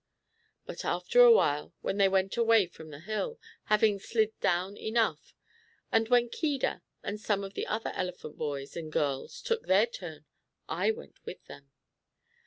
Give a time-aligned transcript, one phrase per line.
[0.65, 5.35] But, after a while, when they went away from the hill, having slid down enough,
[5.91, 10.25] and when Keedah, and some of the other elephant boys and girls, took their turn,
[10.67, 11.69] I went with them.